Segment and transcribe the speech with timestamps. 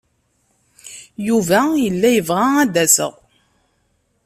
[1.27, 3.13] Yuba yella yebɣa ad d-aseɣ.